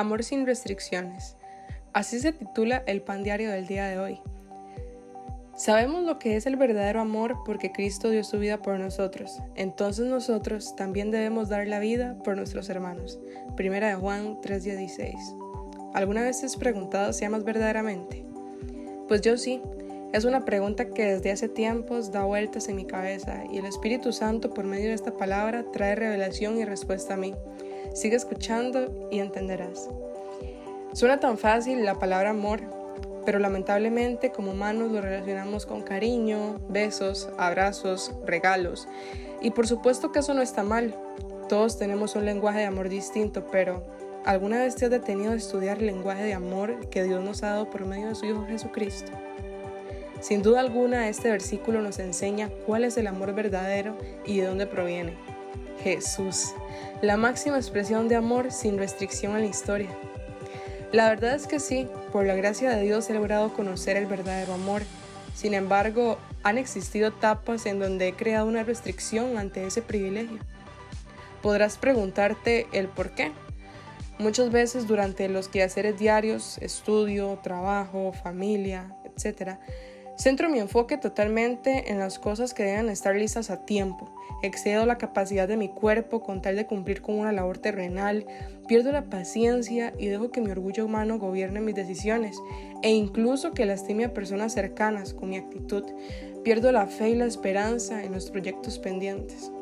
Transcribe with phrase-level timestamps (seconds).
[0.00, 1.36] Amor sin restricciones.
[1.92, 4.18] Así se titula el pan diario del día de hoy.
[5.54, 9.42] Sabemos lo que es el verdadero amor porque Cristo dio su vida por nosotros.
[9.56, 13.20] Entonces nosotros también debemos dar la vida por nuestros hermanos.
[13.56, 15.36] Primera de Juan 3:16.
[15.92, 18.24] ¿Alguna vez te has preguntado si amas verdaderamente?
[19.06, 19.60] Pues yo sí.
[20.14, 24.14] Es una pregunta que desde hace tiempos da vueltas en mi cabeza y el Espíritu
[24.14, 27.34] Santo por medio de esta palabra trae revelación y respuesta a mí.
[27.94, 29.88] Sigue escuchando y entenderás.
[30.92, 32.60] Suena tan fácil la palabra amor,
[33.24, 38.88] pero lamentablemente como humanos lo relacionamos con cariño, besos, abrazos, regalos.
[39.40, 40.94] Y por supuesto que eso no está mal.
[41.48, 43.84] Todos tenemos un lenguaje de amor distinto, pero
[44.24, 47.50] ¿alguna vez te has detenido a estudiar el lenguaje de amor que Dios nos ha
[47.50, 49.12] dado por medio de su Hijo Jesucristo?
[50.20, 54.66] Sin duda alguna, este versículo nos enseña cuál es el amor verdadero y de dónde
[54.66, 55.16] proviene.
[55.82, 56.54] Jesús,
[57.02, 59.90] la máxima expresión de amor sin restricción en la historia.
[60.92, 64.54] La verdad es que sí, por la gracia de Dios he logrado conocer el verdadero
[64.54, 64.82] amor.
[65.34, 70.38] Sin embargo, han existido etapas en donde he creado una restricción ante ese privilegio.
[71.42, 73.32] Podrás preguntarte el por qué.
[74.18, 79.58] Muchas veces durante los quehaceres diarios, estudio, trabajo, familia, etc.,
[80.20, 84.10] Centro mi enfoque totalmente en las cosas que deben estar listas a tiempo.
[84.42, 88.26] Excedo la capacidad de mi cuerpo con tal de cumplir con una labor terrenal.
[88.66, 92.38] Pierdo la paciencia y dejo que mi orgullo humano gobierne mis decisiones
[92.82, 95.84] e incluso que lastime a personas cercanas con mi actitud.
[96.42, 99.52] Pierdo la fe y la esperanza en los proyectos pendientes.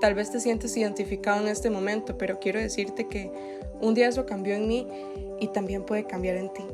[0.00, 3.30] Tal vez te sientes identificado en este momento, pero quiero decirte que
[3.80, 4.86] un día eso cambió en mí
[5.40, 6.64] y también puede cambiar en ti.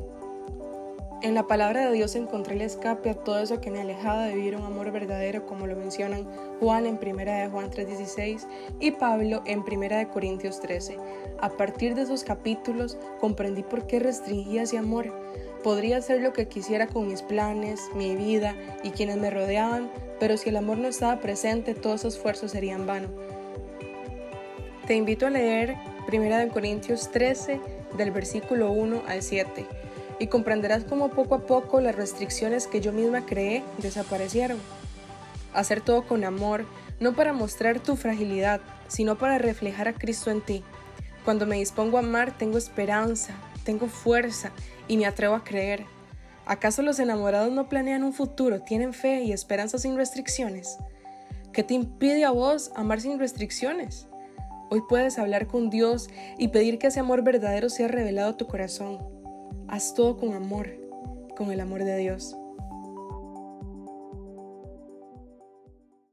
[1.21, 4.35] En la palabra de Dios encontré el escape a todo eso que me alejaba de
[4.35, 6.25] vivir un amor verdadero, como lo mencionan
[6.61, 8.47] Juan en 1 de Juan 3:16
[8.79, 10.95] y Pablo en 1 de Corintios 13.
[11.41, 15.13] A partir de esos capítulos comprendí por qué restringía ese amor.
[15.61, 20.37] Podría hacer lo que quisiera con mis planes, mi vida y quienes me rodeaban, pero
[20.37, 23.11] si el amor no estaba presente, todos esos esfuerzos serían vanos.
[24.87, 25.75] Te invito a leer
[26.09, 27.59] 1 de Corintios 13
[27.97, 29.65] del versículo 1 al 7
[30.19, 34.59] y comprenderás cómo poco a poco las restricciones que yo misma creé desaparecieron.
[35.53, 36.65] Hacer todo con amor,
[36.99, 40.63] no para mostrar tu fragilidad, sino para reflejar a Cristo en ti.
[41.23, 44.51] Cuando me dispongo a amar, tengo esperanza, tengo fuerza
[44.87, 45.85] y me atrevo a creer.
[46.45, 50.77] ¿Acaso los enamorados no planean un futuro, tienen fe y esperanza sin restricciones?
[51.53, 54.07] ¿Qué te impide a vos amar sin restricciones?
[54.71, 58.47] Hoy puedes hablar con Dios y pedir que ese amor verdadero sea revelado a tu
[58.47, 59.18] corazón.
[59.71, 60.67] Haz todo con amor,
[61.37, 62.35] con el amor de Dios.